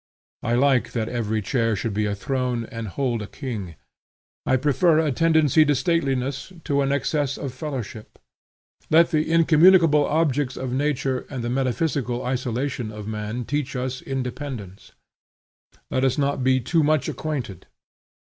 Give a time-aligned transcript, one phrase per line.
[0.41, 3.75] I like that every chair should be a throne, and hold a king.
[4.47, 8.17] I prefer a tendency to stateliness to an excess of fellowship.
[8.89, 14.93] Let the incommunicable objects of nature and the metaphysical isolation of man teach us independence.
[15.91, 17.67] Let us not be too much acquainted.